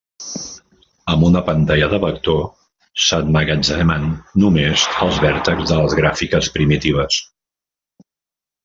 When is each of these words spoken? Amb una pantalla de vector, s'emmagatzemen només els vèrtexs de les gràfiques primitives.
Amb 1.15 1.25
una 1.27 1.43
pantalla 1.49 1.89
de 1.91 1.99
vector, 2.05 2.41
s'emmagatzemen 3.09 4.09
només 4.45 4.89
els 5.07 5.21
vèrtexs 5.29 5.71
de 5.75 5.81
les 5.85 5.99
gràfiques 6.03 6.53
primitives. 6.59 7.25